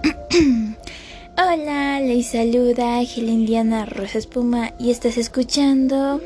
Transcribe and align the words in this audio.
Hola, 1.36 2.00
les 2.00 2.26
saluda 2.28 3.02
Indiana 3.02 3.84
Rosa 3.84 4.18
Espuma 4.18 4.72
y 4.78 4.90
estás 4.90 5.16
escuchando 5.18 6.20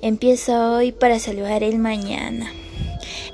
Empieza 0.00 0.72
hoy 0.72 0.92
para 0.92 1.18
saludar 1.18 1.62
el 1.62 1.78
mañana. 1.78 2.52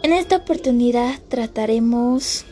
En 0.03 0.13
esta 0.13 0.37
oportunidad 0.37 1.19
trataremos 1.29 2.45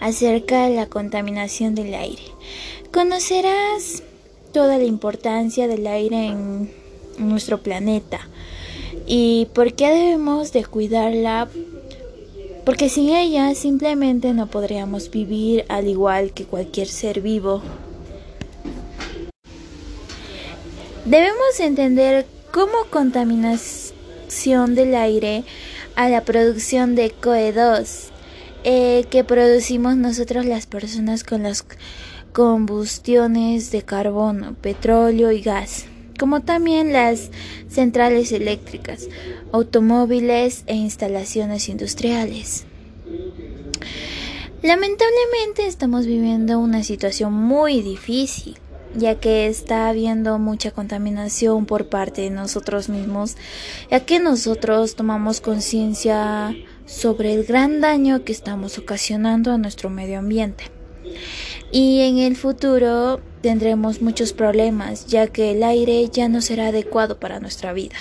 acerca 0.00 0.68
de 0.68 0.76
la 0.76 0.86
contaminación 0.86 1.74
del 1.74 1.94
aire. 1.94 2.22
Conocerás 2.92 4.02
toda 4.52 4.78
la 4.78 4.84
importancia 4.84 5.68
del 5.68 5.86
aire 5.86 6.26
en 6.26 6.70
nuestro 7.18 7.62
planeta 7.62 8.20
y 9.06 9.48
por 9.54 9.74
qué 9.74 9.88
debemos 9.90 10.52
de 10.52 10.64
cuidarla 10.64 11.48
porque 12.66 12.88
sin 12.88 13.10
ella 13.10 13.54
simplemente 13.54 14.34
no 14.34 14.48
podríamos 14.48 15.08
vivir 15.12 15.64
al 15.68 15.86
igual 15.86 16.32
que 16.32 16.46
cualquier 16.46 16.88
ser 16.88 17.20
vivo. 17.20 17.62
Debemos 21.04 21.60
entender 21.60 22.26
cómo 22.50 22.72
contaminación 22.90 24.74
del 24.74 24.96
aire 24.96 25.44
a 25.94 26.08
la 26.08 26.24
producción 26.24 26.96
de 26.96 27.14
COE2 27.14 28.08
eh, 28.64 29.04
que 29.10 29.22
producimos 29.22 29.96
nosotros 29.96 30.44
las 30.44 30.66
personas 30.66 31.22
con 31.22 31.44
las 31.44 31.64
combustiones 32.32 33.70
de 33.70 33.82
carbono, 33.82 34.54
petróleo 34.60 35.30
y 35.30 35.40
gas 35.40 35.86
como 36.18 36.40
también 36.40 36.92
las 36.92 37.30
centrales 37.68 38.32
eléctricas, 38.32 39.08
automóviles 39.52 40.64
e 40.66 40.74
instalaciones 40.74 41.68
industriales. 41.68 42.64
Lamentablemente 44.62 45.66
estamos 45.66 46.06
viviendo 46.06 46.58
una 46.58 46.82
situación 46.82 47.32
muy 47.32 47.82
difícil, 47.82 48.56
ya 48.96 49.16
que 49.16 49.46
está 49.46 49.88
habiendo 49.88 50.38
mucha 50.38 50.70
contaminación 50.70 51.66
por 51.66 51.88
parte 51.88 52.22
de 52.22 52.30
nosotros 52.30 52.88
mismos, 52.88 53.36
ya 53.90 54.00
que 54.00 54.18
nosotros 54.18 54.96
tomamos 54.96 55.40
conciencia 55.40 56.54
sobre 56.86 57.34
el 57.34 57.44
gran 57.44 57.80
daño 57.80 58.24
que 58.24 58.32
estamos 58.32 58.78
ocasionando 58.78 59.52
a 59.52 59.58
nuestro 59.58 59.90
medio 59.90 60.18
ambiente. 60.18 60.64
Y 61.76 62.00
en 62.00 62.16
el 62.16 62.36
futuro 62.36 63.20
tendremos 63.42 64.00
muchos 64.00 64.32
problemas, 64.32 65.04
ya 65.08 65.26
que 65.26 65.50
el 65.50 65.62
aire 65.62 66.08
ya 66.08 66.26
no 66.26 66.40
será 66.40 66.68
adecuado 66.68 67.20
para 67.20 67.38
nuestra 67.38 67.74
vida. 67.74 67.96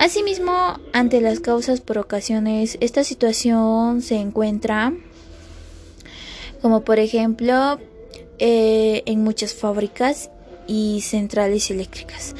Asimismo, 0.00 0.80
ante 0.92 1.20
las 1.20 1.38
causas 1.38 1.80
por 1.80 1.98
ocasiones, 1.98 2.78
esta 2.80 3.04
situación 3.04 4.02
se 4.02 4.16
encuentra 4.16 4.92
como 6.62 6.80
por 6.80 6.98
ejemplo 6.98 7.78
eh, 8.40 9.04
en 9.06 9.22
muchas 9.22 9.54
fábricas 9.54 10.28
y 10.66 11.00
centrales 11.02 11.70
eléctricas. 11.70 12.34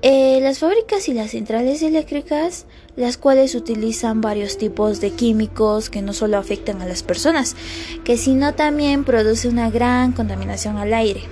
Eh, 0.00 0.40
las 0.40 0.60
fábricas 0.60 1.10
y 1.10 1.12
las 1.12 1.32
centrales 1.32 1.82
eléctricas, 1.82 2.64
las 2.96 3.16
cuales 3.16 3.54
utilizan 3.54 4.20
varios 4.20 4.58
tipos 4.58 5.00
de 5.00 5.10
químicos 5.10 5.90
que 5.90 6.02
no 6.02 6.12
solo 6.12 6.38
afectan 6.38 6.80
a 6.80 6.86
las 6.86 7.02
personas, 7.02 7.56
que 8.04 8.16
sino 8.16 8.54
también 8.54 9.04
produce 9.04 9.48
una 9.48 9.70
gran 9.70 10.12
contaminación 10.12 10.76
al 10.76 10.94
aire. 10.94 11.22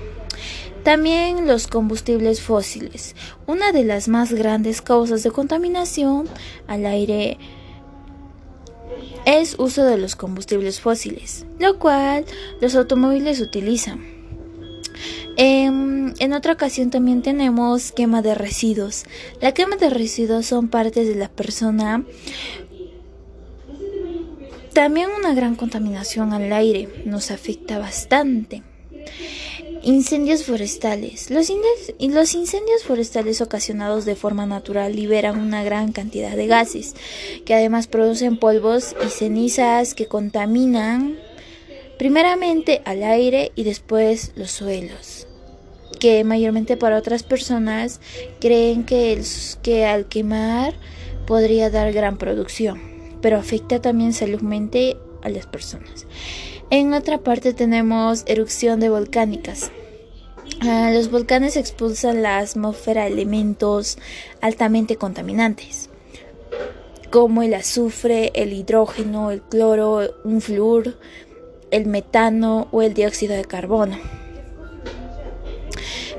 También 0.83 1.47
los 1.47 1.69
combustibles 1.69 2.41
fósiles, 2.41 3.15
una 3.47 3.71
de 3.71 3.85
las 3.85 4.09
más 4.09 4.33
grandes 4.33 4.83
causas 4.83 5.23
de 5.23 5.31
contaminación 5.31 6.29
al 6.67 6.87
aire 6.87 7.39
es 9.25 9.55
uso 9.59 9.85
de 9.85 9.99
los 9.99 10.17
combustibles 10.17 10.81
fósiles, 10.81 11.47
lo 11.61 11.79
cual 11.79 12.25
los 12.61 12.75
automóviles 12.75 13.41
utilizan. 13.41 14.22
Em, 15.37 16.15
en 16.19 16.33
otra 16.33 16.53
ocasión 16.53 16.91
también 16.91 17.23
tenemos 17.23 17.93
quema 17.93 18.23
de 18.23 18.35
residuos. 18.35 19.05
La 19.41 19.53
quema 19.53 19.77
de 19.77 19.91
residuos 19.91 20.47
son 20.47 20.69
partes 20.69 21.09
de 21.09 21.15
la 21.15 21.29
persona. 21.29 22.05
También 24.73 25.09
una 25.19 25.35
gran 25.35 25.55
contaminación 25.55 26.33
al 26.33 26.53
aire 26.53 26.89
nos 27.05 27.31
afecta 27.31 27.79
bastante. 27.79 28.63
Incendios 29.83 30.45
forestales. 30.45 31.31
Los, 31.31 31.51
los, 31.99 32.35
incendios 32.35 32.85
forestales 32.85 33.41
ocasionados 33.41 34.05
de 34.05 34.15
forma 34.15 34.47
natural 34.47 34.95
liberan 34.95 35.41
una 35.41 35.65
gran 35.65 35.93
cantidad 35.93 36.37
de 36.37 36.47
gases, 36.47 36.95
que 37.45 37.55
además 37.55 37.89
producen 37.89 38.39
polvos 38.39 38.95
y 39.05 39.09
cenizas 39.09 39.95
que 39.95 40.07
contaminan 40.07 41.19
primeramente 42.03 42.83
al 42.85 43.05
aire 43.05 43.53
y 43.55 43.63
después 43.63 44.33
los 44.35 44.51
suelos, 44.51 45.29
que 46.01 46.25
mayormente 46.25 46.77
para 46.77 46.97
otras 46.97 47.23
personas 47.23 48.01
creen 48.41 48.83
que, 48.83 49.23
que 49.63 49.87
al 49.87 50.07
quemar 50.07 50.75
podría 51.29 51.71
dar 51.71 51.93
gran 51.93 52.19
producción, 52.19 52.83
pero 53.21 53.39
afecta 53.39 53.81
también 53.81 54.13
saludmente 54.15 54.97
a 55.23 55.29
las 55.29 55.47
personas. 55.47 56.09
En 56.71 56.93
otra 56.93 57.19
parte 57.19 57.53
tenemos 57.53 58.25
erupción 58.27 58.81
de 58.81 58.89
volcánicas. 58.89 59.71
Ah, 60.61 60.91
los 60.93 61.09
volcanes 61.09 61.57
expulsan 61.57 62.21
la 62.21 62.39
atmósfera 62.39 63.07
elementos 63.07 63.97
altamente 64.41 64.97
contaminantes, 64.97 65.89
como 67.13 67.45
el 67.45 67.55
azufre, 67.55 68.33
el 68.35 68.53
hidrógeno, 68.53 69.31
el 69.31 69.41
cloro, 69.41 70.01
un 70.25 70.41
flúor, 70.41 70.97
el 71.73 71.87
metano 71.87 72.69
o 72.71 72.83
el 72.83 72.95
dióxido 72.95 73.35
de 73.35 73.45
carbono. 73.45 73.99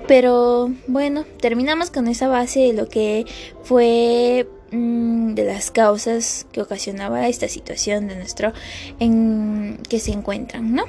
Pero 0.08 0.69
bueno, 0.88 1.24
terminamos 1.40 1.90
con 1.90 2.09
esa 2.09 2.28
base 2.28 2.59
de 2.59 2.74
lo 2.74 2.90
que 2.90 3.25
fue 3.63 4.46
Mm, 4.75 5.36
de 5.36 5.44
las 5.44 5.69
causas 5.69 6.47
que 6.52 6.59
ocasionaba 6.59 7.28
esta 7.28 7.47
situación 7.47 8.08
de 8.08 8.16
nuestro 8.16 8.53
en 9.00 9.78
que 9.88 10.00
se 10.00 10.12
encuentran, 10.12 10.74
¿no? 10.74 10.86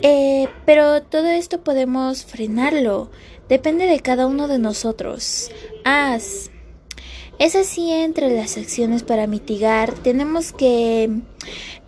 Eh, 0.00 0.48
pero 0.64 1.02
todo 1.02 1.26
esto 1.26 1.60
podemos 1.60 2.24
frenarlo. 2.24 3.10
Depende 3.50 3.84
de 3.84 4.00
cada 4.00 4.26
uno 4.26 4.48
de 4.48 4.58
nosotros. 4.58 5.50
Haz. 5.84 6.50
Es 7.38 7.54
así 7.54 7.92
entre 7.92 8.34
las 8.34 8.56
acciones 8.56 9.04
para 9.04 9.28
mitigar. 9.28 9.94
Tenemos 9.94 10.52
que 10.52 11.08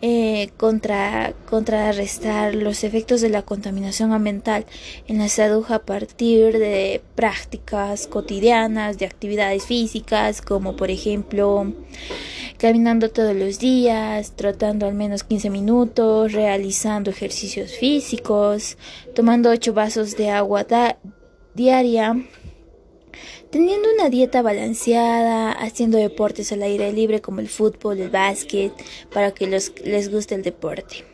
eh, 0.00 0.50
contra, 0.56 1.34
contrarrestar 1.48 2.54
los 2.54 2.84
efectos 2.84 3.20
de 3.20 3.30
la 3.30 3.42
contaminación 3.42 4.12
ambiental 4.12 4.64
en 5.08 5.18
la 5.18 5.28
salud 5.28 5.64
a 5.70 5.80
partir 5.80 6.56
de 6.56 7.02
prácticas 7.16 8.06
cotidianas 8.06 8.96
de 8.98 9.06
actividades 9.06 9.66
físicas 9.66 10.40
como 10.40 10.76
por 10.76 10.90
ejemplo 10.90 11.74
caminando 12.56 13.10
todos 13.10 13.34
los 13.34 13.58
días, 13.58 14.36
trotando 14.36 14.86
al 14.86 14.94
menos 14.94 15.24
15 15.24 15.50
minutos, 15.50 16.32
realizando 16.32 17.10
ejercicios 17.10 17.72
físicos, 17.72 18.78
tomando 19.16 19.50
8 19.50 19.72
vasos 19.72 20.16
de 20.16 20.30
agua 20.30 20.64
diaria 21.54 22.16
teniendo 23.50 23.88
una 23.92 24.08
dieta 24.08 24.42
balanceada, 24.42 25.52
haciendo 25.52 25.98
deportes 25.98 26.52
al 26.52 26.62
aire 26.62 26.92
libre 26.92 27.20
como 27.20 27.40
el 27.40 27.48
fútbol, 27.48 27.98
el 28.00 28.10
básquet, 28.10 28.72
para 29.12 29.32
que 29.32 29.46
les 29.46 30.10
guste 30.10 30.34
el 30.34 30.42
deporte. 30.42 31.04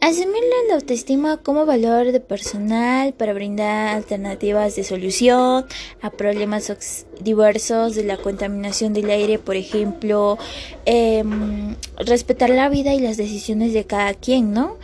Asumir 0.00 0.42
la 0.68 0.76
autoestima 0.76 1.38
como 1.38 1.66
valor 1.66 2.12
de 2.12 2.20
personal 2.20 3.14
para 3.14 3.32
brindar 3.32 3.96
alternativas 3.96 4.76
de 4.76 4.84
solución 4.84 5.66
a 6.00 6.10
problemas 6.10 6.72
diversos 7.20 7.96
de 7.96 8.04
la 8.04 8.16
contaminación 8.16 8.92
del 8.92 9.10
aire, 9.10 9.40
por 9.40 9.56
ejemplo, 9.56 10.38
em, 10.84 11.74
respetar 11.96 12.50
la 12.50 12.68
vida 12.68 12.94
y 12.94 13.00
las 13.00 13.16
decisiones 13.16 13.72
de 13.72 13.84
cada 13.84 14.14
quien, 14.14 14.52
¿no? 14.52 14.76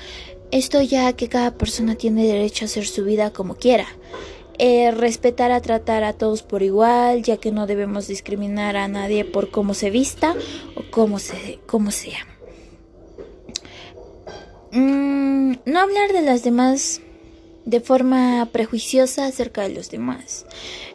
Esto 0.50 0.82
ya 0.82 1.12
que 1.12 1.28
cada 1.28 1.52
persona 1.52 1.94
tiene 1.94 2.26
derecho 2.26 2.64
a 2.64 2.66
hacer 2.66 2.86
su 2.86 3.04
vida 3.04 3.32
como 3.32 3.54
quiera. 3.54 3.86
Eh, 4.58 4.92
respetar 4.92 5.50
a 5.50 5.60
tratar 5.60 6.04
a 6.04 6.12
todos 6.12 6.42
por 6.42 6.62
igual, 6.62 7.22
ya 7.22 7.38
que 7.38 7.50
no 7.50 7.66
debemos 7.66 8.06
discriminar 8.06 8.76
a 8.76 8.86
nadie 8.86 9.24
por 9.24 9.50
cómo 9.50 9.74
se 9.74 9.90
vista 9.90 10.34
o 10.76 10.82
cómo, 10.90 11.18
se, 11.18 11.58
cómo 11.66 11.90
sea. 11.90 12.26
Mm, 14.70 15.54
no 15.66 15.80
hablar 15.80 16.12
de 16.12 16.22
las 16.22 16.44
demás 16.44 17.00
de 17.64 17.80
forma 17.80 18.48
prejuiciosa 18.52 19.26
acerca 19.26 19.62
de 19.62 19.70
los 19.70 19.90
demás. 19.90 20.46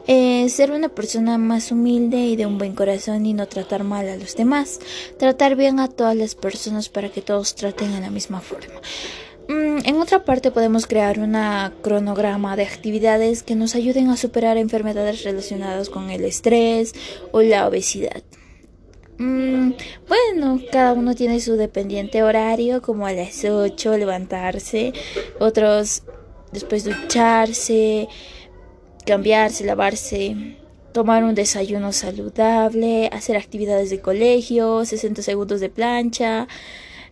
Eh, 0.08 0.48
ser 0.50 0.72
una 0.72 0.90
persona 0.90 1.38
más 1.38 1.72
humilde 1.72 2.18
y 2.18 2.36
de 2.36 2.46
un 2.46 2.58
buen 2.58 2.76
corazón 2.76 3.26
y 3.26 3.34
no 3.34 3.48
tratar 3.48 3.84
mal 3.84 4.08
a 4.08 4.18
los 4.18 4.36
demás. 4.36 4.80
Tratar 5.18 5.56
bien 5.56 5.80
a 5.80 5.88
todas 5.88 6.16
las 6.16 6.36
personas 6.36 6.90
para 6.90 7.10
que 7.10 7.22
todos 7.22 7.56
traten 7.56 7.94
a 7.94 8.00
la 8.00 8.10
misma 8.10 8.40
forma. 8.42 8.82
Mm, 9.50 9.80
en 9.84 9.96
otra 10.00 10.26
parte 10.26 10.52
podemos 10.52 10.86
crear 10.86 11.18
una 11.18 11.74
cronograma 11.82 12.56
de 12.56 12.66
actividades 12.68 13.42
que 13.42 13.56
nos 13.56 13.74
ayuden 13.74 14.10
a 14.10 14.16
superar 14.16 14.58
enfermedades 14.58 15.24
relacionadas 15.24 15.90
con 15.90 16.12
el 16.12 16.24
estrés 16.24 16.94
o 17.32 17.42
la 17.42 17.68
obesidad. 17.68 18.22
Mm, 19.18 19.72
bueno, 20.08 20.62
cada 20.72 20.94
uno 20.94 21.16
tiene 21.16 21.40
su 21.40 21.56
dependiente 21.56 22.22
horario, 22.22 22.84
como 22.84 23.08
a 23.08 23.12
las 23.12 23.44
8 23.44 23.98
levantarse, 23.98 24.94
otros 25.40 26.04
después 26.52 26.84
ducharse, 26.84 28.08
cambiarse, 29.04 29.66
lavarse, 29.66 30.58
tomar 30.92 31.24
un 31.24 31.34
desayuno 31.34 31.92
saludable, 31.92 33.10
hacer 33.12 33.36
actividades 33.36 33.90
de 33.90 34.00
colegio, 34.00 34.86
60 34.86 35.24
segundos 35.24 35.60
de 35.60 35.70
plancha, 35.70 36.48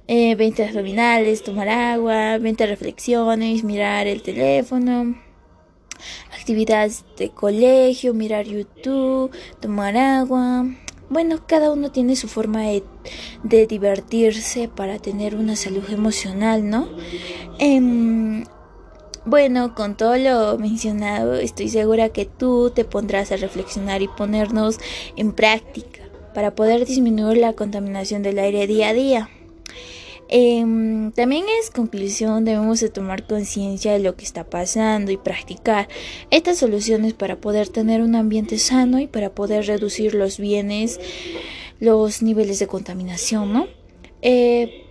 20 0.07 0.63
eh, 0.63 0.67
abdominales, 0.67 1.43
tomar 1.43 1.67
agua, 1.67 2.37
20 2.37 2.65
reflexiones, 2.65 3.63
mirar 3.63 4.07
el 4.07 4.21
teléfono, 4.21 5.15
actividades 6.33 7.03
de 7.17 7.29
colegio, 7.29 8.13
mirar 8.13 8.45
YouTube, 8.45 9.31
tomar 9.59 9.97
agua. 9.97 10.65
Bueno, 11.09 11.41
cada 11.45 11.71
uno 11.71 11.91
tiene 11.91 12.15
su 12.15 12.27
forma 12.27 12.63
de, 13.43 13.67
divertirse 13.67 14.69
para 14.69 14.99
tener 14.99 15.35
una 15.35 15.55
salud 15.55 15.83
emocional, 15.89 16.69
¿no? 16.69 16.89
Em, 17.59 18.43
bueno, 19.25 19.75
con 19.75 19.97
todo 19.97 20.17
lo 20.17 20.57
mencionado, 20.57 21.35
estoy 21.35 21.69
segura 21.69 22.09
que 22.09 22.25
tú 22.25 22.71
te 22.73 22.85
pondrás 22.85 23.31
a 23.31 23.37
reflexionar 23.37 24.01
y 24.01 24.07
ponernos 24.07 24.79
en 25.17 25.33
práctica 25.33 26.01
para 26.33 26.55
poder 26.55 26.85
disminuir 26.85 27.37
la 27.37 27.53
contaminación 27.53 28.21
del 28.21 28.39
aire 28.39 28.67
día 28.67 28.89
a 28.89 28.93
día. 28.93 29.29
Em, 30.29 31.11
también 31.13 31.45
es 31.61 31.69
conclusión 31.69 32.43
debemos 32.43 32.81
de 32.81 32.89
tomar 32.89 33.25
conciencia 33.25 33.93
de 33.93 33.99
lo 33.99 34.17
que 34.17 34.25
está 34.25 34.43
pasando 34.43 35.09
y 35.09 35.17
practicar 35.17 35.87
estas 36.31 36.57
soluciones 36.57 37.13
para 37.13 37.37
poder 37.37 37.69
tener 37.69 38.01
un 38.01 38.13
ambiente 38.15 38.57
sano 38.57 38.99
y 38.99 39.07
para 39.07 39.29
poder 39.29 39.65
reducir 39.67 40.15
los 40.15 40.37
bienes, 40.37 40.99
los 41.79 42.21
niveles 42.21 42.59
de 42.59 42.67
contaminación, 42.67 43.53
¿no? 43.53 43.67
Eh, 44.21 44.83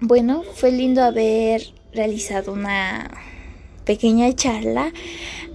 bueno, 0.00 0.42
fue 0.54 0.72
lindo 0.72 1.02
haber 1.02 1.74
realizado 1.92 2.52
una 2.52 3.10
pequeña 3.84 4.32
charla. 4.34 4.92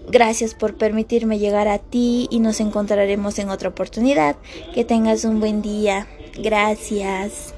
Gracias 0.09 0.53
por 0.53 0.77
permitirme 0.77 1.39
llegar 1.39 1.67
a 1.67 1.79
ti 1.79 2.27
y 2.29 2.39
nos 2.39 2.59
encontraremos 2.59 3.39
en 3.39 3.49
otra 3.49 3.69
oportunidad. 3.69 4.37
Que 4.73 4.85
tengas 4.85 5.25
un 5.25 5.39
buen 5.39 5.61
día. 5.61 6.07
Gracias. 6.37 7.56